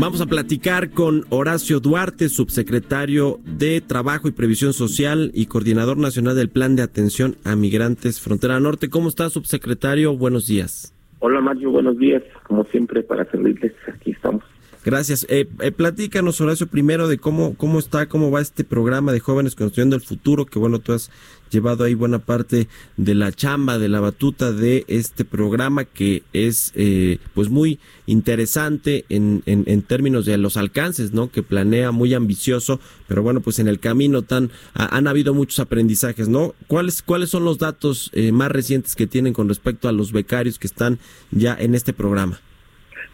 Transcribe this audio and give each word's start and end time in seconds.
Vamos 0.00 0.22
a 0.22 0.26
platicar 0.26 0.92
con 0.92 1.26
Horacio 1.28 1.78
Duarte, 1.78 2.30
subsecretario 2.30 3.38
de 3.44 3.82
Trabajo 3.82 4.28
y 4.28 4.30
Previsión 4.30 4.72
Social 4.72 5.30
y 5.34 5.44
coordinador 5.44 5.98
nacional 5.98 6.34
del 6.34 6.48
Plan 6.48 6.74
de 6.74 6.80
Atención 6.80 7.36
a 7.44 7.54
Migrantes 7.54 8.18
Frontera 8.18 8.58
Norte. 8.60 8.88
¿Cómo 8.88 9.10
está, 9.10 9.28
subsecretario? 9.28 10.16
Buenos 10.16 10.46
días. 10.46 10.94
Hola 11.18 11.42
Mario, 11.42 11.70
buenos 11.70 11.98
días. 11.98 12.22
Como 12.44 12.64
siempre, 12.64 13.02
para 13.02 13.30
servirles, 13.30 13.74
aquí 13.94 14.12
estamos. 14.12 14.42
Gracias. 14.82 15.26
Eh, 15.28 15.46
eh, 15.60 15.72
platícanos, 15.72 16.40
Horacio, 16.40 16.66
primero 16.66 17.06
de 17.06 17.18
cómo, 17.18 17.54
cómo 17.54 17.78
está, 17.78 18.08
cómo 18.08 18.30
va 18.30 18.40
este 18.40 18.64
programa 18.64 19.12
de 19.12 19.20
jóvenes 19.20 19.54
construyendo 19.54 19.94
el 19.94 20.02
futuro, 20.02 20.46
que 20.46 20.58
bueno, 20.58 20.78
tú 20.78 20.94
has 20.94 21.10
llevado 21.50 21.84
ahí 21.84 21.94
buena 21.94 22.20
parte 22.20 22.68
de 22.96 23.14
la 23.14 23.30
chamba, 23.32 23.78
de 23.78 23.88
la 23.88 24.00
batuta 24.00 24.52
de 24.52 24.84
este 24.88 25.24
programa 25.24 25.84
que 25.84 26.22
es 26.32 26.72
eh, 26.76 27.18
pues 27.34 27.50
muy 27.50 27.78
interesante 28.06 29.04
en, 29.08 29.42
en, 29.46 29.64
en, 29.66 29.82
términos 29.82 30.24
de 30.24 30.38
los 30.38 30.56
alcances, 30.56 31.12
¿no? 31.12 31.30
Que 31.30 31.42
planea 31.42 31.90
muy 31.90 32.14
ambicioso, 32.14 32.80
pero 33.06 33.22
bueno, 33.22 33.40
pues 33.40 33.58
en 33.58 33.68
el 33.68 33.80
camino 33.80 34.22
tan 34.22 34.50
han 34.72 35.08
habido 35.08 35.34
muchos 35.34 35.58
aprendizajes, 35.58 36.28
¿no? 36.28 36.54
¿Cuáles, 36.68 37.02
cuáles 37.02 37.30
son 37.30 37.44
los 37.44 37.58
datos 37.58 38.10
eh, 38.14 38.32
más 38.32 38.50
recientes 38.50 38.96
que 38.96 39.06
tienen 39.06 39.34
con 39.34 39.48
respecto 39.48 39.88
a 39.88 39.92
los 39.92 40.12
becarios 40.12 40.58
que 40.58 40.68
están 40.68 40.98
ya 41.30 41.54
en 41.58 41.74
este 41.74 41.92
programa? 41.92 42.40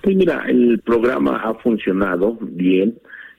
Pues 0.06 0.14
mira, 0.14 0.44
el 0.46 0.78
programa 0.84 1.38
ha 1.38 1.54
funcionado 1.54 2.38
bien. 2.40 2.96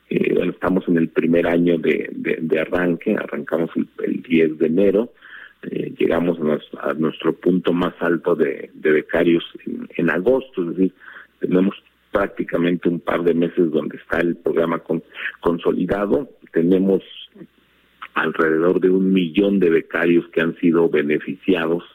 Eh, 0.09 0.37
estamos 0.49 0.85
en 0.89 0.97
el 0.97 1.07
primer 1.07 1.47
año 1.47 1.77
de, 1.77 2.09
de, 2.11 2.59
arranque, 2.59 3.15
arrancamos 3.15 3.69
el, 3.77 3.87
el, 4.03 4.21
10 4.21 4.57
de 4.57 4.65
enero, 4.65 5.13
eh, 5.61 5.93
llegamos 5.97 6.37
a 6.81 6.93
nuestro, 6.95 7.31
punto 7.37 7.71
más 7.71 7.93
alto 8.01 8.35
de, 8.35 8.69
de 8.73 8.91
becarios 8.91 9.45
en, 9.65 9.87
en, 9.95 10.09
agosto, 10.09 10.63
es 10.63 10.75
decir, 10.75 10.93
tenemos 11.39 11.73
prácticamente 12.11 12.89
un 12.89 12.99
par 12.99 13.23
de 13.23 13.33
meses 13.33 13.71
donde 13.71 13.95
está 13.95 14.19
el 14.19 14.35
programa 14.35 14.79
con, 14.79 15.01
consolidado, 15.39 16.27
tenemos 16.51 17.01
alrededor 18.13 18.81
de 18.81 18.89
un 18.89 19.13
millón 19.13 19.61
de 19.61 19.69
becarios 19.69 20.27
que 20.33 20.41
han 20.41 20.53
sido 20.57 20.89
beneficiados 20.89 21.85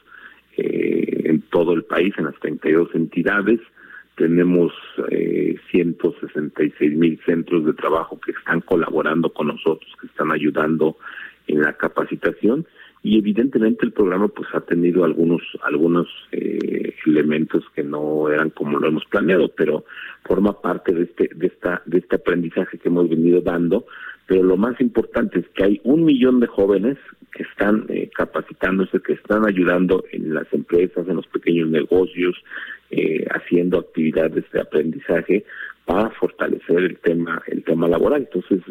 eh, 0.57 1.25
en 1.25 1.41
todo 1.41 1.73
el 1.73 1.83
país, 1.83 2.11
en 2.17 2.25
las 2.25 2.39
32 2.39 2.89
entidades, 2.95 3.59
tenemos 4.15 4.71
eh, 5.09 5.55
166 5.71 6.95
mil 6.95 7.19
centros 7.25 7.65
de 7.65 7.73
trabajo 7.73 8.19
que 8.19 8.31
están 8.31 8.61
colaborando 8.61 9.31
con 9.31 9.47
nosotros, 9.47 9.91
que 9.99 10.07
están 10.07 10.31
ayudando 10.31 10.97
en 11.47 11.61
la 11.61 11.73
capacitación 11.73 12.65
y 13.03 13.17
evidentemente 13.17 13.85
el 13.85 13.91
programa 13.91 14.29
pues 14.29 14.47
ha 14.53 14.61
tenido 14.61 15.03
algunos 15.03 15.41
algunos 15.63 16.07
eh, 16.31 16.95
elementos 17.05 17.65
que 17.75 17.83
no 17.83 18.29
eran 18.29 18.49
como 18.49 18.79
lo 18.79 18.87
hemos 18.87 19.03
planeado, 19.05 19.49
pero 19.49 19.83
forma 20.23 20.61
parte 20.61 20.93
de 20.93 21.03
este 21.03 21.29
de 21.35 21.47
esta 21.47 21.81
de 21.85 21.97
este 21.97 22.15
aprendizaje 22.15 22.77
que 22.77 22.87
hemos 22.87 23.09
venido 23.09 23.41
dando. 23.41 23.85
Pero 24.27 24.43
lo 24.43 24.57
más 24.57 24.79
importante 24.79 25.39
es 25.39 25.49
que 25.49 25.63
hay 25.63 25.81
un 25.83 26.05
millón 26.05 26.39
de 26.39 26.47
jóvenes 26.47 26.97
que 27.33 27.43
están 27.43 27.85
eh, 27.89 28.09
capacitándose, 28.15 29.01
que 29.01 29.13
están 29.13 29.45
ayudando 29.47 30.03
en 30.11 30.33
las 30.33 30.51
empresas, 30.53 31.07
en 31.07 31.17
los 31.17 31.27
pequeños 31.27 31.69
negocios, 31.69 32.35
eh, 32.91 33.25
haciendo 33.31 33.79
actividades 33.79 34.45
de 34.51 34.61
aprendizaje 34.61 35.45
para 35.85 36.09
fortalecer 36.11 36.77
el 36.77 36.97
tema 36.99 37.41
el 37.47 37.63
tema 37.63 37.87
laboral. 37.87 38.27
Entonces 38.31 38.61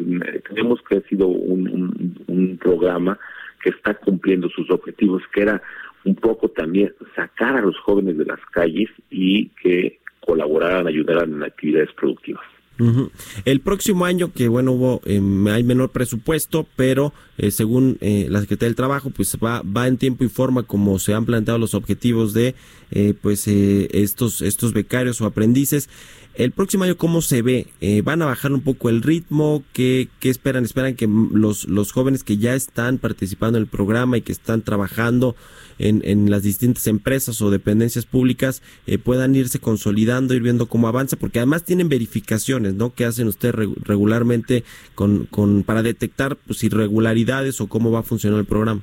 creemos 0.43 0.81
que 0.87 0.97
ha 0.97 1.01
sido 1.01 1.27
un, 1.27 2.15
un 2.27 2.57
programa 2.57 3.19
que 3.61 3.69
está 3.69 3.93
cumpliendo 3.93 4.49
sus 4.49 4.69
objetivos, 4.71 5.21
que 5.33 5.41
era 5.41 5.61
un 6.05 6.15
poco 6.15 6.49
también 6.49 6.93
sacar 7.15 7.57
a 7.57 7.61
los 7.61 7.77
jóvenes 7.79 8.17
de 8.17 8.25
las 8.25 8.39
calles 8.51 8.89
y 9.09 9.49
que 9.61 9.99
colaboraran, 10.19 10.87
ayudaran 10.87 11.33
en 11.33 11.43
actividades 11.43 11.91
productivas. 11.93 12.43
Uh. 12.79 13.09
El 13.45 13.59
próximo 13.61 14.05
año, 14.05 14.33
que 14.33 14.47
bueno, 14.47 14.71
hubo, 14.71 15.01
eh, 15.05 15.21
hay 15.51 15.63
menor 15.63 15.91
presupuesto, 15.91 16.65
pero 16.75 17.13
eh, 17.37 17.51
según 17.51 17.97
eh, 18.01 18.27
la 18.29 18.41
Secretaría 18.41 18.69
del 18.69 18.75
Trabajo, 18.75 19.09
pues 19.09 19.37
va, 19.43 19.61
va 19.61 19.87
en 19.87 19.97
tiempo 19.97 20.23
y 20.23 20.29
forma 20.29 20.63
como 20.63 20.99
se 20.99 21.13
han 21.13 21.25
planteado 21.25 21.59
los 21.59 21.73
objetivos 21.73 22.33
de 22.33 22.55
eh, 22.91 23.13
pues 23.19 23.47
estos, 23.47 24.41
estos 24.41 24.73
becarios 24.73 25.21
o 25.21 25.25
aprendices. 25.25 25.89
El 26.35 26.51
próximo 26.51 26.83
año, 26.83 26.97
¿cómo 26.97 27.21
se 27.21 27.43
ve? 27.43 27.67
¿Van 28.03 28.21
a 28.23 28.25
bajar 28.25 28.51
un 28.53 28.61
poco 28.61 28.89
el 28.89 29.03
ritmo? 29.03 29.63
¿Qué, 29.71 30.07
qué 30.19 30.29
esperan? 30.29 30.63
¿Esperan 30.63 30.95
que 30.95 31.07
los, 31.07 31.67
los 31.67 31.91
jóvenes 31.91 32.23
que 32.23 32.37
ya 32.37 32.55
están 32.55 32.97
participando 32.97 33.59
en 33.59 33.63
el 33.63 33.69
programa 33.69 34.17
y 34.17 34.21
que 34.21 34.31
están 34.31 34.63
trabajando 34.63 35.35
en, 35.79 36.01
en 36.03 36.29
las 36.29 36.43
distintas 36.43 36.87
empresas 36.87 37.41
o 37.41 37.51
dependencias 37.51 38.05
públicas 38.05 38.61
eh, 38.87 38.97
puedan 38.97 39.35
irse 39.35 39.59
consolidando, 39.59 40.33
ir 40.33 40.41
viendo 40.41 40.67
cómo 40.67 40.87
avanza, 40.87 41.17
porque 41.17 41.39
además 41.39 41.63
tienen 41.63 41.89
verificaciones, 41.89 42.73
¿no? 42.73 42.93
Que 42.93 43.05
hacen 43.05 43.27
ustedes 43.27 43.55
regularmente 43.83 44.63
con, 44.95 45.25
con, 45.25 45.63
para 45.63 45.83
detectar 45.83 46.35
pues, 46.35 46.63
irregularidades 46.63 47.61
o 47.61 47.67
cómo 47.67 47.91
va 47.91 47.99
a 47.99 48.03
funcionar 48.03 48.39
el 48.39 48.45
programa. 48.45 48.81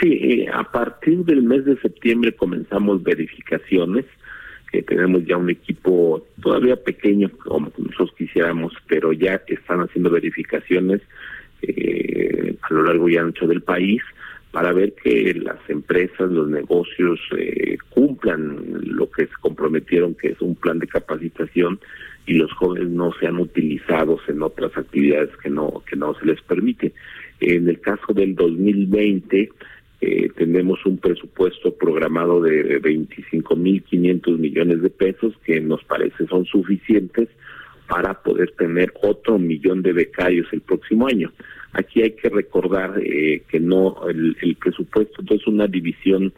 Sí, 0.00 0.12
eh, 0.12 0.46
a 0.52 0.70
partir 0.70 1.24
del 1.24 1.42
mes 1.42 1.64
de 1.64 1.76
septiembre 1.80 2.34
comenzamos 2.36 3.02
verificaciones, 3.02 4.04
que 4.70 4.82
tenemos 4.82 5.24
ya 5.24 5.36
un 5.36 5.50
equipo 5.50 6.26
todavía 6.42 6.76
pequeño 6.76 7.30
como 7.38 7.72
nosotros 7.78 8.12
quisiéramos, 8.16 8.72
pero 8.86 9.12
ya 9.12 9.42
están 9.46 9.80
haciendo 9.80 10.10
verificaciones 10.10 11.00
eh, 11.62 12.54
a 12.60 12.74
lo 12.74 12.82
largo 12.82 13.08
y 13.08 13.16
ancho 13.16 13.46
del 13.46 13.62
país 13.62 14.02
para 14.50 14.72
ver 14.72 14.94
que 14.94 15.34
las 15.34 15.58
empresas, 15.68 16.30
los 16.30 16.48
negocios 16.48 17.20
eh, 17.36 17.76
cumplan 17.90 18.58
lo 18.82 19.10
que 19.10 19.26
se 19.26 19.34
comprometieron, 19.40 20.14
que 20.14 20.28
es 20.28 20.40
un 20.40 20.54
plan 20.54 20.78
de 20.78 20.86
capacitación 20.86 21.78
y 22.26 22.34
los 22.34 22.52
jóvenes 22.52 22.88
no 22.88 23.12
sean 23.18 23.38
utilizados 23.38 24.20
en 24.28 24.42
otras 24.42 24.76
actividades 24.76 25.30
que 25.42 25.50
no 25.50 25.82
que 25.88 25.96
no 25.96 26.14
se 26.14 26.26
les 26.26 26.40
permite. 26.42 26.92
En 27.40 27.68
el 27.68 27.80
caso 27.80 28.12
del 28.12 28.34
2020 28.34 29.50
eh, 30.00 30.30
tenemos 30.36 30.84
un 30.86 30.98
presupuesto 30.98 31.74
programado 31.74 32.40
de 32.40 32.80
25.500 32.80 34.38
millones 34.38 34.80
de 34.80 34.90
pesos 34.90 35.34
que 35.44 35.60
nos 35.60 35.82
parece 35.84 36.26
son 36.28 36.44
suficientes 36.44 37.28
para 37.88 38.14
poder 38.22 38.52
tener 38.52 38.92
otro 39.02 39.38
millón 39.38 39.82
de 39.82 39.92
becarios 39.92 40.46
el 40.52 40.60
próximo 40.60 41.08
año. 41.08 41.32
Aquí 41.72 42.02
hay 42.02 42.12
que 42.12 42.28
recordar 42.28 43.00
eh, 43.02 43.42
que 43.48 43.58
no 43.58 44.08
el, 44.08 44.56
presupuesto 44.60 45.22
no 45.28 45.34
es 45.34 45.46
una 45.46 45.66
división 45.66 46.32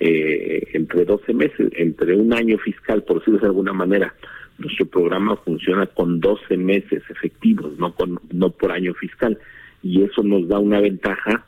eh, 0.00 0.66
entre 0.72 1.04
12 1.04 1.34
meses, 1.34 1.70
entre 1.76 2.16
un 2.16 2.32
año 2.32 2.58
fiscal, 2.58 3.04
por 3.04 3.18
decirlo 3.18 3.38
de 3.38 3.46
alguna 3.46 3.72
manera. 3.72 4.12
Nuestro 4.58 4.86
programa 4.86 5.36
funciona 5.36 5.86
con 5.86 6.20
12 6.20 6.56
meses 6.56 7.02
efectivos, 7.08 7.78
no 7.78 7.94
con 7.94 8.18
no 8.32 8.50
por 8.50 8.72
año 8.72 8.94
fiscal, 8.94 9.38
y 9.82 10.02
eso 10.02 10.22
nos 10.22 10.48
da 10.48 10.58
una 10.58 10.80
ventaja 10.80 11.44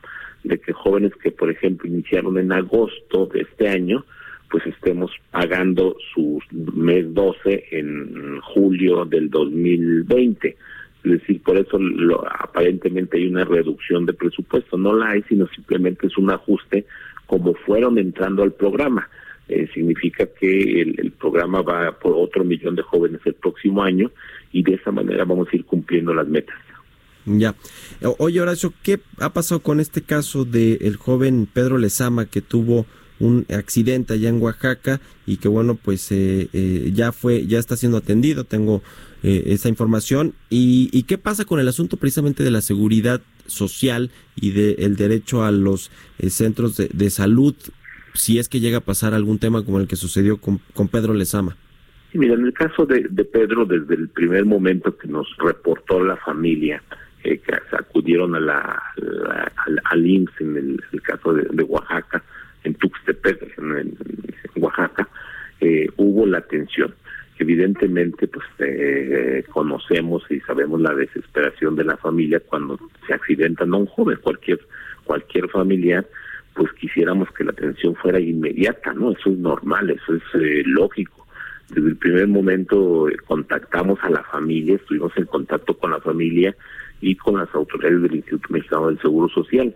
de 0.46 0.58
que 0.58 0.72
jóvenes 0.72 1.12
que, 1.16 1.30
por 1.30 1.50
ejemplo, 1.50 1.88
iniciaron 1.88 2.38
en 2.38 2.52
agosto 2.52 3.26
de 3.26 3.40
este 3.40 3.68
año, 3.68 4.04
pues 4.50 4.64
estemos 4.66 5.10
pagando 5.30 5.96
su 6.14 6.40
mes 6.52 7.12
12 7.12 7.64
en 7.72 8.40
julio 8.40 9.04
del 9.04 9.28
2020. 9.28 10.56
Es 11.04 11.10
decir, 11.10 11.42
por 11.42 11.56
eso 11.56 11.78
lo, 11.78 12.24
aparentemente 12.26 13.18
hay 13.18 13.26
una 13.26 13.44
reducción 13.44 14.06
de 14.06 14.12
presupuesto. 14.12 14.78
No 14.78 14.92
la 14.92 15.10
hay, 15.10 15.22
sino 15.28 15.48
simplemente 15.48 16.06
es 16.06 16.16
un 16.16 16.30
ajuste 16.30 16.86
como 17.26 17.54
fueron 17.54 17.98
entrando 17.98 18.44
al 18.44 18.52
programa. 18.52 19.08
Eh, 19.48 19.68
significa 19.74 20.26
que 20.26 20.80
el, 20.80 20.94
el, 20.98 21.12
programa 21.12 21.62
va 21.62 21.92
por 21.92 22.14
otro 22.14 22.42
millón 22.42 22.74
de 22.74 22.82
jóvenes 22.82 23.20
el 23.24 23.34
próximo 23.34 23.82
año 23.82 24.10
y 24.52 24.64
de 24.64 24.74
esa 24.74 24.90
manera 24.90 25.24
vamos 25.24 25.48
a 25.52 25.56
ir 25.56 25.64
cumpliendo 25.64 26.12
las 26.12 26.26
metas. 26.26 26.56
Ya. 27.26 27.56
Oye, 28.18 28.40
Horacio, 28.40 28.72
¿qué 28.82 29.00
ha 29.18 29.32
pasado 29.32 29.60
con 29.60 29.80
este 29.80 30.02
caso 30.02 30.44
del 30.44 30.78
el 30.80 30.96
joven 30.96 31.48
Pedro 31.52 31.76
Lezama 31.76 32.26
que 32.26 32.40
tuvo 32.40 32.86
un 33.18 33.46
accidente 33.50 34.14
allá 34.14 34.28
en 34.28 34.40
Oaxaca 34.40 35.00
y 35.26 35.38
que 35.38 35.48
bueno 35.48 35.74
pues 35.74 36.12
eh, 36.12 36.50
eh, 36.52 36.90
ya 36.92 37.12
fue 37.12 37.46
ya 37.46 37.58
está 37.58 37.74
siendo 37.74 37.96
atendido 37.96 38.44
tengo 38.44 38.82
eh, 39.22 39.44
esa 39.46 39.68
información. 39.68 40.34
Y, 40.50 41.02
qué 41.04 41.18
pasa 41.18 41.44
con 41.44 41.58
el 41.58 41.66
asunto 41.66 41.96
precisamente 41.96 42.44
de 42.44 42.52
la 42.52 42.60
seguridad 42.60 43.20
social 43.46 44.10
y 44.36 44.50
del 44.52 44.94
de 44.94 45.08
derecho 45.08 45.42
a 45.44 45.50
los 45.50 45.90
eh, 46.18 46.30
centros 46.30 46.76
de, 46.76 46.88
de, 46.92 47.10
salud 47.10 47.54
si 48.14 48.38
es 48.38 48.48
que 48.48 48.60
llega 48.60 48.78
a 48.78 48.80
pasar 48.80 49.14
algún 49.14 49.38
tema 49.38 49.64
como 49.64 49.80
el 49.80 49.88
que 49.88 49.96
sucedió 49.96 50.36
con, 50.38 50.60
con 50.74 50.88
Pedro 50.88 51.14
Lezama 51.14 51.56
Sí, 52.12 52.18
mira, 52.18 52.34
en 52.34 52.46
el 52.46 52.52
caso 52.52 52.86
de, 52.86 53.02
Pedro, 53.24 53.64
desde 53.64 53.94
el 53.94 54.08
primer 54.08 54.44
momento 54.44 54.96
que 54.96 55.08
nos 55.08 55.26
reportó 55.38 56.02
la 56.02 56.16
familia, 56.16 56.82
que 57.44 57.54
acudieron 57.72 58.34
a 58.34 58.40
la, 58.40 58.82
al, 59.84 60.06
IMSS 60.06 60.40
en 60.40 60.56
el, 60.56 61.02
caso 61.02 61.34
de, 61.34 61.62
Oaxaca, 61.64 62.22
en 62.64 62.74
Tuxtepec, 62.74 63.58
en, 63.58 63.96
Oaxaca, 64.56 65.08
eh, 65.60 65.88
hubo 65.96 66.26
la 66.26 66.38
atención. 66.38 66.94
Evidentemente, 67.38 68.28
pues 68.28 68.46
eh, 68.60 69.44
conocemos 69.50 70.24
y 70.30 70.40
sabemos 70.40 70.80
la 70.80 70.94
desesperación 70.94 71.76
de 71.76 71.84
la 71.84 71.96
familia 71.96 72.40
cuando 72.40 72.78
se 73.06 73.12
accidenta 73.12 73.66
no 73.66 73.78
un 73.78 73.86
joven, 73.86 74.18
cualquier 74.22 74.60
cualquier 75.06 75.48
familiar, 75.48 76.06
pues 76.54 76.72
quisiéramos 76.72 77.30
que 77.32 77.44
la 77.44 77.52
atención 77.52 77.94
fuera 77.94 78.20
inmediata, 78.20 78.92
¿no? 78.92 79.12
Eso 79.12 79.30
es 79.30 79.38
normal, 79.38 79.90
eso 79.90 80.14
es 80.14 80.22
eh, 80.34 80.62
lógico. 80.66 81.26
Desde 81.68 81.88
el 81.88 81.96
primer 81.96 82.28
momento 82.28 83.08
eh, 83.08 83.16
contactamos 83.26 83.98
a 84.02 84.10
la 84.10 84.22
familia, 84.24 84.76
estuvimos 84.76 85.12
en 85.16 85.26
contacto 85.26 85.76
con 85.76 85.92
la 85.92 86.00
familia 86.00 86.54
y 87.00 87.14
con 87.16 87.38
las 87.38 87.54
autoridades 87.54 88.02
del 88.02 88.16
Instituto 88.16 88.48
Mexicano 88.50 88.88
del 88.88 89.00
Seguro 89.00 89.28
Social. 89.28 89.74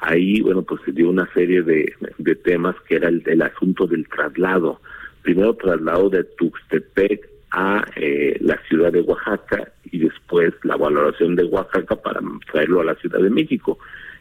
Ahí, 0.00 0.40
bueno, 0.40 0.62
pues 0.62 0.80
se 0.84 0.92
dio 0.92 1.10
una 1.10 1.32
serie 1.32 1.62
de, 1.62 1.92
de 2.18 2.34
temas 2.34 2.74
que 2.88 2.96
era 2.96 3.08
el, 3.08 3.22
el 3.26 3.42
asunto 3.42 3.86
del 3.86 4.08
traslado. 4.08 4.80
Primero 5.22 5.54
traslado 5.54 6.10
de 6.10 6.24
Tuxtepec 6.24 7.28
a 7.52 7.84
eh, 7.96 8.36
la 8.40 8.58
ciudad 8.68 8.92
de 8.92 9.02
Oaxaca 9.02 9.70
y 9.90 9.98
después 9.98 10.54
la 10.64 10.76
valoración 10.76 11.36
de 11.36 11.44
Oaxaca 11.44 11.96
para 11.96 12.20
traerlo 12.50 12.80
a 12.80 12.84
la 12.84 12.94
Ciudad 12.96 13.20
de 13.20 13.30
México. 13.30 13.78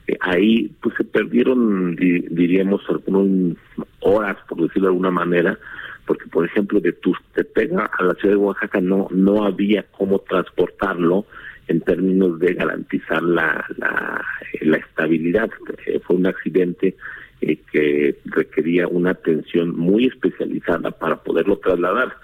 Eh, 0.07 0.18
ahí 0.19 0.71
pues 0.81 0.95
se 0.98 1.06
perdieron, 1.06 1.95
diríamos, 1.95 2.81
algunas 2.89 3.57
horas, 4.01 4.38
por 4.48 4.62
decirlo 4.62 4.89
de 4.89 4.94
alguna 4.94 5.12
manera, 5.12 5.57
porque 6.06 6.25
por 6.27 6.45
ejemplo 6.45 6.80
de 6.81 6.92
Tuxtepec 6.92 7.71
a 7.74 8.03
la 8.03 8.13
ciudad 8.15 8.36
de 8.36 8.42
Oaxaca 8.42 8.81
no, 8.81 9.07
no 9.12 9.45
había 9.45 9.83
cómo 9.98 10.19
transportarlo 10.19 11.25
en 11.68 11.81
términos 11.81 12.40
de 12.40 12.54
garantizar 12.54 13.22
la, 13.24 13.66
la, 13.78 14.24
la 14.62 14.78
estabilidad. 14.78 15.50
Eh, 15.86 16.00
fue 16.04 16.16
un 16.16 16.28
accidente 16.28 16.96
eh, 17.42 17.58
que 17.72 18.18
requería 18.25 18.88
una 18.88 19.12
atención 19.12 19.75
muy 19.78 20.06
especializada 20.06 20.92
para 20.92 21.18
poderlo 21.18 21.58
trasladar. 21.58 22.16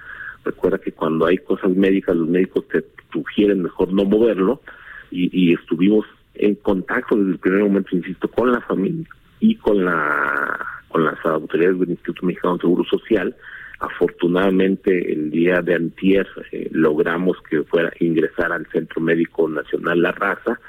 Recuerda 0.43 0.77
que 0.79 0.91
cuando 0.91 1.25
hay 1.25 1.37
cosas 1.37 1.71
médicas, 1.71 2.15
los 2.15 2.29
médicos 2.29 2.67
te 2.67 2.83
sugieren 3.11 3.63
mejor 3.63 3.93
no 3.93 4.05
moverlo 4.05 4.61
y, 5.11 5.29
y 5.31 5.53
estuvimos 5.53 6.05
en 6.35 6.55
contacto 6.55 7.15
desde 7.15 7.31
el 7.31 7.39
primer 7.39 7.63
momento, 7.63 7.95
insisto, 7.95 8.27
con 8.27 8.51
la 8.51 8.61
familia 8.61 9.07
y 9.39 9.55
con 9.55 9.83
la 9.83 10.65
con 10.87 11.03
las 11.03 11.23
autoridades 11.25 11.79
del 11.79 11.89
Instituto 11.89 12.25
Mexicano 12.25 12.55
de 12.55 12.61
Seguro 12.61 12.83
Social. 12.85 13.35
Afortunadamente, 13.79 15.13
el 15.13 15.29
día 15.29 15.61
de 15.61 15.75
antier 15.75 16.27
eh, 16.51 16.67
logramos 16.71 17.37
que 17.49 17.63
fuera 17.63 17.91
ingresar 17.99 18.51
al 18.51 18.65
Centro 18.67 19.01
Médico 19.01 19.47
Nacional 19.47 20.01
La 20.01 20.11
Raza, 20.11 20.59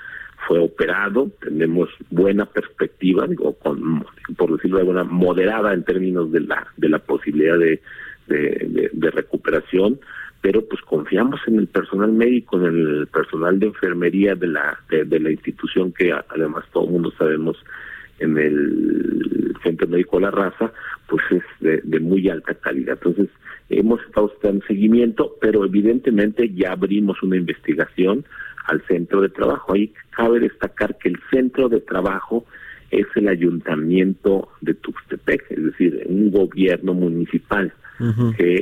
fue 0.46 0.60
operado, 0.60 1.30
tenemos 1.40 1.90
buena 2.10 2.46
perspectiva, 2.46 3.26
digo, 3.26 3.54
con, 3.54 4.04
por 4.36 4.52
decirlo 4.52 4.76
de 4.76 4.82
alguna 4.82 5.04
moderada 5.04 5.74
en 5.74 5.84
términos 5.84 6.30
de 6.32 6.40
la 6.40 6.66
de 6.76 6.88
la 6.88 7.00
posibilidad 7.00 7.58
de, 7.58 7.80
de 8.28 9.10
recuperación. 9.10 9.98
Pero 10.40 10.64
pues 10.64 10.80
confiamos 10.82 11.40
en 11.48 11.58
el 11.58 11.66
personal 11.66 12.12
médico, 12.12 12.58
en 12.58 12.66
el 12.66 13.06
personal 13.08 13.58
de 13.58 13.66
enfermería 13.66 14.36
de 14.36 14.46
la 14.46 14.78
de, 14.88 15.20
la 15.20 15.30
institución 15.30 15.92
que 15.92 16.12
además 16.12 16.64
todo 16.72 16.84
el 16.84 16.90
mundo 16.92 17.12
sabemos 17.18 17.56
en 18.18 18.38
el 18.38 19.54
Centro 19.62 19.88
Médico 19.88 20.16
de 20.16 20.22
la 20.22 20.30
Raza, 20.30 20.72
pues 21.08 21.22
es 21.30 21.42
de, 21.60 22.00
muy 22.00 22.28
alta 22.28 22.54
calidad. 22.54 22.98
Entonces, 23.02 23.28
hemos 23.68 24.00
estado 24.02 24.32
en 24.42 24.62
seguimiento, 24.66 25.36
pero 25.40 25.64
evidentemente 25.64 26.52
ya 26.54 26.72
abrimos 26.72 27.22
una 27.22 27.36
investigación 27.36 28.24
al 28.66 28.82
centro 28.86 29.20
de 29.20 29.28
trabajo. 29.28 29.72
Ahí 29.72 29.92
cabe 30.10 30.40
destacar 30.40 30.98
que 30.98 31.08
el 31.08 31.18
centro 31.30 31.68
de 31.68 31.80
trabajo 31.80 32.44
es 32.90 33.06
el 33.14 33.28
ayuntamiento 33.28 34.48
de 34.60 34.74
Tuxtepec, 34.74 35.50
es 35.50 35.64
decir, 35.64 36.02
un 36.06 36.30
gobierno 36.30 36.94
municipal 36.94 37.72
que 38.36 38.54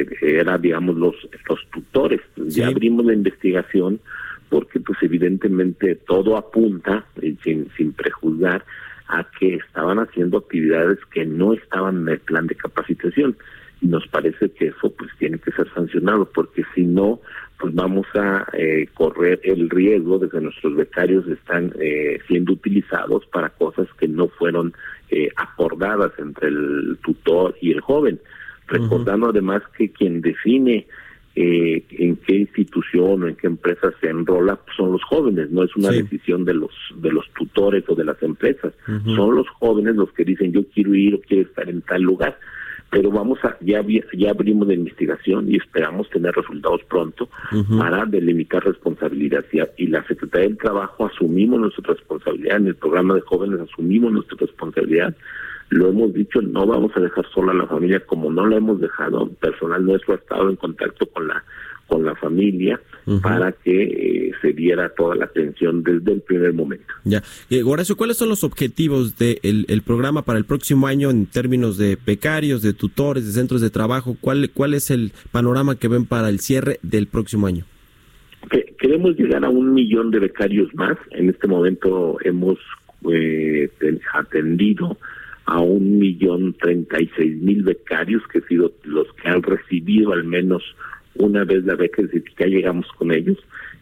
eh, 0.00 0.06
era, 0.22 0.56
digamos, 0.56 0.96
los, 0.96 1.14
los 1.46 1.60
tutores. 1.70 2.22
Ya 2.36 2.68
abrimos 2.68 3.04
la 3.04 3.12
investigación 3.12 4.00
porque, 4.48 4.80
pues, 4.80 4.98
evidentemente 5.02 5.94
todo 5.94 6.38
apunta, 6.38 7.04
eh, 7.20 7.36
sin, 7.44 7.68
sin 7.76 7.92
prejuzgar, 7.92 8.64
a 9.08 9.26
que 9.38 9.56
estaban 9.56 9.98
haciendo 9.98 10.38
actividades 10.38 10.98
que 11.12 11.24
no 11.24 11.54
estaban 11.54 12.02
en 12.02 12.08
el 12.08 12.20
plan 12.20 12.46
de 12.46 12.54
capacitación. 12.54 13.36
Y 13.80 13.86
nos 13.86 14.06
parece 14.08 14.50
que 14.50 14.68
eso, 14.68 14.92
pues, 14.92 15.10
tiene 15.18 15.38
que 15.38 15.52
ser 15.52 15.72
sancionado, 15.72 16.26
porque 16.26 16.64
si 16.74 16.84
no, 16.84 17.20
pues 17.60 17.74
vamos 17.74 18.06
a 18.14 18.46
eh, 18.52 18.88
correr 18.94 19.40
el 19.44 19.70
riesgo 19.70 20.18
de 20.18 20.28
que 20.28 20.40
nuestros 20.40 20.74
becarios 20.76 21.26
están 21.28 21.72
eh, 21.80 22.18
siendo 22.26 22.52
utilizados 22.52 23.26
para 23.26 23.50
cosas 23.50 23.88
que 23.98 24.08
no 24.08 24.28
fueron 24.28 24.74
eh, 25.10 25.28
acordadas 25.36 26.12
entre 26.18 26.48
el 26.48 26.98
tutor 27.02 27.56
y 27.60 27.72
el 27.72 27.80
joven 27.80 28.20
recordando 28.68 29.30
además 29.30 29.62
que 29.76 29.90
quien 29.90 30.20
define 30.20 30.86
eh, 31.40 31.84
en 31.90 32.16
qué 32.16 32.34
institución 32.34 33.22
o 33.22 33.28
en 33.28 33.36
qué 33.36 33.46
empresa 33.46 33.92
se 34.00 34.08
enrola 34.08 34.56
pues, 34.56 34.76
son 34.76 34.90
los 34.90 35.04
jóvenes, 35.04 35.50
no 35.52 35.62
es 35.62 35.76
una 35.76 35.90
decisión 35.90 36.44
de 36.44 36.54
los 36.54 36.72
de 36.96 37.12
los 37.12 37.30
tutores 37.32 37.84
o 37.88 37.94
de 37.94 38.04
las 38.04 38.20
empresas, 38.24 38.72
son 39.14 39.36
los 39.36 39.48
jóvenes 39.50 39.94
los 39.94 40.10
que 40.12 40.24
dicen 40.24 40.50
yo 40.52 40.64
quiero 40.74 40.94
ir 40.96 41.14
o 41.14 41.20
quiero 41.20 41.48
estar 41.48 41.68
en 41.68 41.82
tal 41.82 42.02
lugar 42.02 42.36
pero 42.90 43.10
vamos 43.10 43.38
a 43.44 43.56
ya 43.60 43.84
ya 44.14 44.30
abrimos 44.30 44.66
la 44.66 44.74
investigación 44.74 45.48
y 45.48 45.56
esperamos 45.56 46.10
tener 46.10 46.34
resultados 46.34 46.80
pronto 46.88 47.28
para 47.78 48.04
delimitar 48.06 48.64
responsabilidad. 48.64 49.44
Y 49.76 49.86
la 49.86 50.02
Secretaría 50.06 50.48
del 50.48 50.58
Trabajo 50.58 51.06
asumimos 51.06 51.60
nuestra 51.60 51.94
responsabilidad 51.94 52.56
en 52.56 52.68
el 52.68 52.76
programa 52.76 53.14
de 53.14 53.20
jóvenes 53.20 53.60
asumimos 53.60 54.12
nuestra 54.12 54.38
responsabilidad 54.40 55.14
lo 55.70 55.88
hemos 55.88 56.12
dicho, 56.14 56.40
no 56.40 56.66
vamos 56.66 56.92
a 56.96 57.00
dejar 57.00 57.26
sola 57.32 57.52
a 57.52 57.56
la 57.56 57.66
familia 57.66 58.00
como 58.00 58.30
no 58.30 58.46
la 58.46 58.56
hemos 58.56 58.80
dejado. 58.80 59.28
Personal 59.40 59.84
nuestro 59.84 60.14
ha 60.14 60.16
estado 60.16 60.48
en 60.50 60.56
contacto 60.56 61.06
con 61.06 61.28
la 61.28 61.44
con 61.86 62.04
la 62.04 62.14
familia 62.16 62.78
para 63.22 63.50
que 63.52 63.82
eh, 63.82 64.32
se 64.42 64.52
diera 64.52 64.90
toda 64.90 65.16
la 65.16 65.24
atención 65.24 65.82
desde 65.82 66.12
el 66.12 66.20
primer 66.20 66.52
momento. 66.52 66.84
Ya, 67.04 67.22
eh, 67.48 67.62
Horacio, 67.62 67.96
¿cuáles 67.96 68.18
son 68.18 68.28
los 68.28 68.44
objetivos 68.44 69.16
del 69.16 69.40
de 69.42 69.64
el 69.72 69.80
programa 69.80 70.22
para 70.22 70.38
el 70.38 70.44
próximo 70.44 70.86
año 70.86 71.08
en 71.08 71.24
términos 71.24 71.78
de 71.78 71.96
becarios, 72.04 72.60
de 72.60 72.74
tutores, 72.74 73.24
de 73.24 73.32
centros 73.32 73.62
de 73.62 73.70
trabajo? 73.70 74.18
¿Cuál, 74.20 74.50
cuál 74.52 74.74
es 74.74 74.90
el 74.90 75.12
panorama 75.32 75.76
que 75.76 75.88
ven 75.88 76.04
para 76.04 76.28
el 76.28 76.40
cierre 76.40 76.78
del 76.82 77.06
próximo 77.06 77.46
año? 77.46 77.64
queremos 78.78 79.18
llegar 79.18 79.44
a 79.44 79.48
un 79.48 79.74
millón 79.74 80.10
de 80.10 80.20
becarios 80.20 80.72
más. 80.74 80.96
En 81.10 81.28
este 81.28 81.48
momento 81.48 82.18
hemos 82.22 82.58
eh, 83.10 83.70
atendido 84.14 84.96
a 85.48 85.60
un 85.60 85.98
millón 85.98 86.52
treinta 86.60 87.00
y 87.00 87.10
seis 87.16 87.34
mil 87.40 87.62
becarios, 87.62 88.22
que 88.28 88.38
han 88.38 88.48
sido 88.48 88.72
los 88.84 89.10
que 89.14 89.28
han 89.28 89.42
recibido 89.42 90.12
al 90.12 90.24
menos 90.24 90.62
una 91.14 91.44
vez 91.44 91.64
la 91.64 91.74
beca, 91.74 92.02
es 92.02 92.08
decir, 92.08 92.22
que 92.24 92.44
ya 92.44 92.46
llegamos 92.46 92.86
con 92.98 93.12
ellos. 93.12 93.38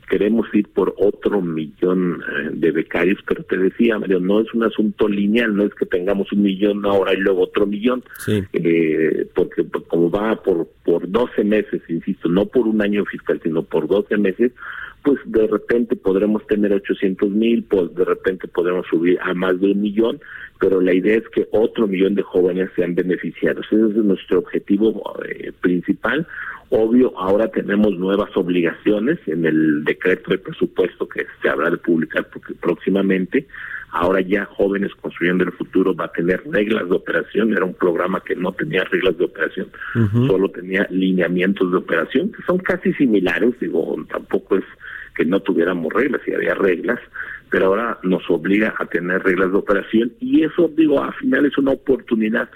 Queremos 0.08 0.46
ir 0.54 0.68
por 0.68 0.94
otro 0.96 1.42
millón 1.42 2.23
eh, 2.23 2.50
de 2.52 2.70
becarios, 2.70 3.18
pero 3.26 3.42
te 3.42 3.58
decía, 3.58 3.99
Mario, 3.99 4.20
no 4.20 4.40
es 4.40 4.54
un 4.54 4.62
asunto 4.62 5.08
lineal, 5.08 5.56
no 5.56 5.64
es 5.64 5.75
que 5.75 5.87
tengamos 5.87 6.30
un 6.30 6.42
millón 6.42 6.87
ahora 6.87 7.12
y 7.12 7.16
luego 7.16 7.42
otro 7.42 7.66
millón, 7.66 8.04
eh, 8.28 9.26
porque 9.35 9.66
como 9.88 10.08
va 10.08 10.40
por, 10.40 10.68
por 10.85 11.11
12 11.11 11.42
meses, 11.42 11.82
insisto, 11.88 12.28
no 12.28 12.46
por 12.46 12.68
un 12.68 12.80
año 12.80 13.04
fiscal, 13.06 13.40
sino 13.42 13.64
por 13.64 13.88
12 13.88 14.16
meses, 14.18 14.52
pues 15.06 15.20
de 15.25 15.46
repente 15.46 15.94
podremos 15.94 16.44
tener 16.48 16.72
800 16.72 17.30
mil, 17.30 17.62
pues 17.62 17.94
de 17.94 18.04
repente 18.04 18.48
podremos 18.48 18.84
subir 18.88 19.16
a 19.22 19.34
más 19.34 19.60
de 19.60 19.70
un 19.70 19.80
millón, 19.80 20.18
pero 20.58 20.80
la 20.80 20.92
idea 20.92 21.18
es 21.18 21.28
que 21.28 21.46
otro 21.52 21.86
millón 21.86 22.16
de 22.16 22.22
jóvenes 22.22 22.70
sean 22.75 22.96
beneficiados. 22.96 23.64
Ese 23.66 23.76
es 23.86 23.94
nuestro 23.94 24.40
objetivo 24.40 25.14
eh, 25.25 25.52
principal. 25.60 26.26
Obvio, 26.70 27.16
ahora 27.16 27.46
tenemos 27.46 27.96
nuevas 27.96 28.36
obligaciones 28.36 29.20
en 29.28 29.46
el 29.46 29.84
decreto 29.84 30.32
de 30.32 30.38
presupuesto 30.38 31.08
que 31.08 31.25
se 31.40 31.48
habrá 31.48 31.70
de 31.70 31.76
publicar 31.76 32.26
próximamente. 32.60 33.46
Ahora 33.92 34.20
ya 34.20 34.44
Jóvenes 34.46 34.92
Construyendo 35.00 35.44
el 35.44 35.52
Futuro 35.52 35.94
va 35.94 36.06
a 36.06 36.12
tener 36.12 36.42
reglas 36.50 36.88
de 36.88 36.96
operación. 36.96 37.52
Era 37.52 37.64
un 37.64 37.75
programa 37.75 38.20
que 38.26 38.34
no 38.34 38.50
tenía 38.50 38.82
reglas 38.82 39.16
de 39.18 39.26
operación, 39.26 39.68
solo 40.26 40.48
tenía 40.50 40.84
lineamientos 40.90 41.70
de 41.70 41.78
operación, 41.78 42.32
que 42.32 42.42
son 42.42 42.58
casi 42.58 42.92
similares. 42.94 43.54
Digo, 43.60 43.94
tampoco 44.10 44.56
es 44.56 44.64
que 45.16 45.25
no 45.25 45.40
tuviéramos 45.40 45.92
reglas, 45.92 46.20
y 46.26 46.35
había 46.35 46.54
reglas, 46.54 47.00
pero 47.50 47.66
ahora 47.66 47.99
nos 48.02 48.28
obliga 48.28 48.75
a 48.78 48.87
tener 48.87 49.23
reglas 49.23 49.50
de 49.52 49.58
operación 49.58 50.12
y 50.20 50.44
eso, 50.44 50.70
digo, 50.76 51.02
al 51.02 51.14
final 51.14 51.46
es 51.46 51.56
una 51.58 51.73
oportunidad 51.73 52.49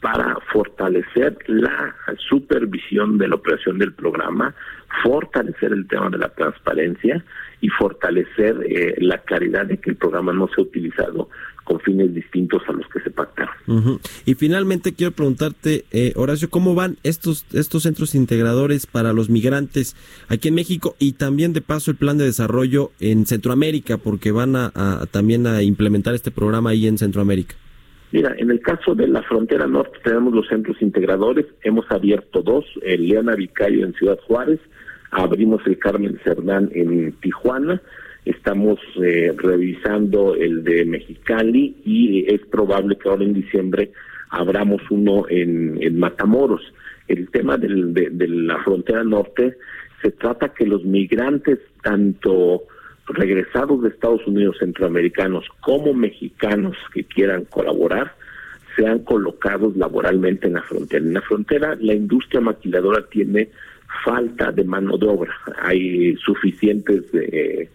para 0.00 0.36
fortalecer 0.52 1.36
la 1.46 1.94
supervisión 2.18 3.18
de 3.18 3.28
la 3.28 3.34
operación 3.34 3.78
del 3.78 3.92
programa, 3.92 4.54
fortalecer 5.02 5.72
el 5.72 5.88
tema 5.88 6.08
de 6.08 6.18
la 6.18 6.28
transparencia 6.28 7.24
y 7.60 7.68
fortalecer 7.68 8.56
eh, 8.68 8.94
la 8.98 9.18
claridad 9.18 9.66
de 9.66 9.78
que 9.78 9.90
el 9.90 9.96
programa 9.96 10.32
no 10.32 10.46
se 10.48 10.60
ha 10.60 10.64
utilizado 10.64 11.28
con 11.68 11.78
fines 11.80 12.14
distintos 12.14 12.62
a 12.66 12.72
los 12.72 12.88
que 12.88 12.98
se 13.00 13.10
pactaron. 13.10 13.52
Y 14.24 14.34
finalmente 14.36 14.94
quiero 14.94 15.12
preguntarte, 15.12 15.84
eh, 15.92 16.14
Horacio, 16.16 16.48
¿cómo 16.48 16.74
van 16.74 16.96
estos, 17.02 17.44
estos 17.52 17.82
centros 17.82 18.14
integradores 18.14 18.86
para 18.86 19.12
los 19.12 19.28
migrantes 19.28 19.94
aquí 20.28 20.48
en 20.48 20.54
México 20.54 20.96
y 20.98 21.12
también 21.12 21.52
de 21.52 21.60
paso 21.60 21.90
el 21.90 21.98
plan 21.98 22.16
de 22.16 22.24
desarrollo 22.24 22.90
en 23.00 23.26
Centroamérica, 23.26 23.98
porque 23.98 24.32
van 24.32 24.56
a, 24.56 24.72
también 25.10 25.46
a 25.46 25.62
implementar 25.62 26.14
este 26.14 26.30
programa 26.30 26.70
ahí 26.70 26.86
en 26.86 26.96
Centroamérica? 26.96 27.54
Mira, 28.12 28.34
en 28.38 28.50
el 28.50 28.60
caso 28.60 28.94
de 28.94 29.06
la 29.06 29.22
frontera 29.22 29.66
norte 29.66 29.98
tenemos 30.02 30.32
los 30.32 30.48
centros 30.48 30.80
integradores, 30.80 31.44
hemos 31.62 31.84
abierto 31.90 32.40
dos, 32.40 32.64
el 32.80 33.06
Leona 33.06 33.34
Vicario 33.34 33.84
en 33.84 33.92
Ciudad 33.92 34.18
Juárez, 34.26 34.60
abrimos 35.10 35.60
el 35.66 35.78
Carmen 35.78 36.18
Cerdán 36.24 36.70
en 36.72 37.12
Tijuana, 37.20 37.82
estamos 38.30 38.78
eh, 39.02 39.32
revisando 39.36 40.34
el 40.34 40.64
de 40.64 40.84
Mexicali 40.84 41.76
y 41.84 42.32
es 42.32 42.40
probable 42.46 42.96
que 42.96 43.08
ahora 43.08 43.24
en 43.24 43.34
diciembre 43.34 43.92
abramos 44.30 44.82
uno 44.90 45.24
en, 45.28 45.82
en 45.82 45.98
Matamoros. 45.98 46.62
El 47.06 47.30
tema 47.30 47.56
del, 47.56 47.94
de, 47.94 48.10
de 48.10 48.28
la 48.28 48.62
frontera 48.62 49.02
norte 49.02 49.56
se 50.02 50.10
trata 50.12 50.50
que 50.50 50.66
los 50.66 50.84
migrantes, 50.84 51.58
tanto 51.82 52.64
regresados 53.06 53.82
de 53.82 53.88
Estados 53.88 54.26
Unidos 54.26 54.56
centroamericanos 54.58 55.46
como 55.60 55.94
mexicanos 55.94 56.76
que 56.92 57.04
quieran 57.04 57.46
colaborar, 57.46 58.14
sean 58.76 59.00
colocados 59.00 59.76
laboralmente 59.76 60.46
en 60.46 60.54
la 60.54 60.62
frontera. 60.62 61.04
En 61.04 61.14
la 61.14 61.22
frontera 61.22 61.76
la 61.80 61.94
industria 61.94 62.40
maquiladora 62.40 63.06
tiene 63.08 63.48
falta 64.04 64.52
de 64.52 64.64
mano 64.64 64.96
de 64.96 65.06
obra, 65.06 65.34
hay 65.62 66.16
suficientes 66.16 67.04
eh, 67.14 67.68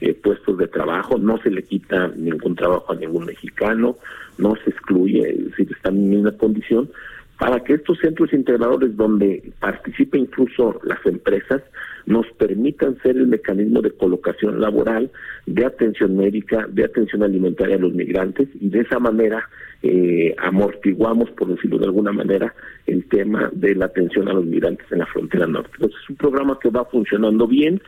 eh, 0.00 0.14
puestos 0.14 0.58
de 0.58 0.68
trabajo, 0.68 1.18
no 1.18 1.38
se 1.38 1.50
le 1.50 1.62
quita 1.62 2.08
ningún 2.16 2.54
trabajo 2.54 2.92
a 2.92 2.96
ningún 2.96 3.26
mexicano, 3.26 3.96
no 4.38 4.54
se 4.64 4.70
excluye, 4.70 5.28
es 5.30 5.44
decir, 5.50 5.72
están 5.72 5.96
en 5.96 6.10
misma 6.10 6.32
condición, 6.32 6.90
para 7.38 7.60
que 7.60 7.74
estos 7.74 7.98
centros 7.98 8.32
integradores 8.32 8.96
donde 8.96 9.52
participen 9.60 10.22
incluso 10.22 10.80
las 10.84 11.04
empresas 11.06 11.62
nos 12.06 12.26
permitan 12.38 12.98
ser 13.02 13.16
el 13.16 13.28
mecanismo 13.28 13.80
de 13.80 13.92
colocación 13.92 14.60
laboral, 14.60 15.10
de 15.46 15.64
atención 15.64 16.16
médica, 16.16 16.66
de 16.68 16.84
atención 16.84 17.22
alimentaria 17.22 17.76
a 17.76 17.80
los 17.80 17.92
migrantes 17.92 18.48
y 18.60 18.68
de 18.70 18.80
esa 18.80 18.98
manera 18.98 19.48
eh, 19.82 20.34
amortiguamos, 20.38 21.30
por 21.30 21.48
decirlo 21.48 21.78
de 21.78 21.84
alguna 21.84 22.12
manera, 22.12 22.52
el 22.86 23.04
tema 23.08 23.50
de 23.52 23.74
la 23.74 23.84
atención 23.84 24.28
a 24.28 24.32
los 24.32 24.44
migrantes 24.44 24.90
en 24.90 24.98
la 24.98 25.06
frontera 25.06 25.46
norte. 25.46 25.70
Entonces 25.74 26.00
es 26.02 26.10
un 26.10 26.16
programa 26.16 26.58
que 26.60 26.70
va 26.70 26.84
funcionando 26.86 27.46
bien 27.46 27.80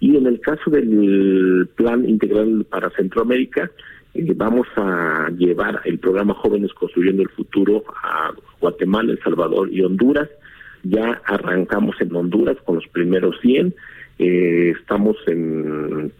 y 0.00 0.16
en 0.16 0.26
el 0.26 0.40
caso 0.40 0.70
del 0.70 1.68
Plan 1.76 2.08
Integral 2.08 2.64
para 2.70 2.90
Centroamérica, 2.90 3.70
vamos 4.36 4.66
a 4.76 5.28
llevar 5.36 5.80
el 5.84 5.98
programa 5.98 6.34
Jóvenes 6.34 6.72
Construyendo 6.74 7.22
el 7.22 7.28
Futuro 7.30 7.84
a 8.02 8.32
Guatemala, 8.60 9.12
El 9.12 9.22
Salvador 9.22 9.72
y 9.72 9.82
Honduras. 9.82 10.28
Ya 10.84 11.20
arrancamos 11.24 12.00
en 12.00 12.14
Honduras 12.14 12.56
con 12.64 12.76
los 12.76 12.86
primeros 12.88 13.36
100. 13.40 13.74
Eh, 14.18 14.74
estamos 14.78 15.16
en, 15.26 16.12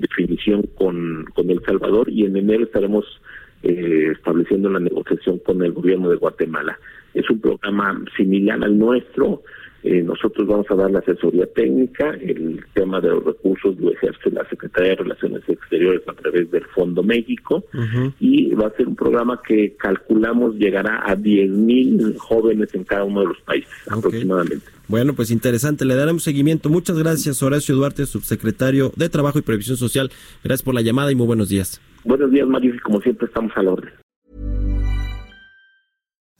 definición 0.00 0.62
con, 0.74 1.26
con 1.34 1.50
El 1.50 1.62
Salvador 1.64 2.08
y 2.08 2.24
en 2.24 2.36
enero 2.36 2.64
estaremos 2.64 3.04
eh, 3.62 4.12
estableciendo 4.12 4.70
la 4.70 4.80
negociación 4.80 5.38
con 5.40 5.62
el 5.62 5.72
gobierno 5.72 6.08
de 6.08 6.16
Guatemala. 6.16 6.78
Es 7.12 7.28
un 7.28 7.40
programa 7.40 8.02
similar 8.16 8.64
al 8.64 8.78
nuestro, 8.78 9.42
eh, 9.82 10.02
nosotros 10.02 10.46
vamos 10.46 10.66
a 10.70 10.74
dar 10.74 10.90
la 10.90 11.00
asesoría 11.00 11.46
técnica, 11.46 12.10
el 12.20 12.64
tema 12.72 13.00
de 13.00 13.08
los 13.08 13.24
recursos 13.24 13.76
lo 13.80 13.92
ejerce 13.92 14.30
la 14.30 14.48
Secretaría 14.48 14.90
de 14.90 14.96
Relaciones 14.96 15.42
Exteriores 15.48 16.02
a 16.06 16.12
través 16.12 16.50
del 16.50 16.64
Fondo 16.66 17.02
México 17.02 17.64
y 18.20 18.54
va 18.54 18.68
a 18.68 18.76
ser 18.76 18.86
un 18.86 18.96
programa 18.96 19.40
que 19.46 19.74
calculamos 19.76 20.54
llegará 20.54 21.02
a 21.04 21.16
10.000 21.16 22.16
jóvenes 22.16 22.74
en 22.74 22.84
cada 22.84 23.04
uno 23.04 23.20
de 23.20 23.26
los 23.26 23.40
países 23.40 23.70
aproximadamente. 23.88 24.66
Bueno, 24.88 25.14
pues 25.14 25.30
interesante, 25.30 25.84
le 25.84 25.94
daremos 25.94 26.22
seguimiento. 26.22 26.68
Muchas 26.68 26.98
gracias, 26.98 27.42
Horacio 27.42 27.74
Duarte, 27.74 28.06
subsecretario 28.06 28.92
de 28.96 29.08
Trabajo 29.08 29.38
y 29.38 29.42
Previsión 29.42 29.76
Social. 29.76 30.10
Gracias 30.44 30.62
por 30.62 30.74
la 30.74 30.82
llamada 30.82 31.10
y 31.10 31.14
muy 31.14 31.26
buenos 31.26 31.48
días. 31.48 31.80
Buenos 32.04 32.30
días, 32.30 32.46
Mario, 32.46 32.74
y 32.74 32.78
como 32.78 33.00
siempre 33.00 33.26
estamos 33.26 33.52
a 33.56 33.62
la 33.62 33.72
orden. 33.72 34.01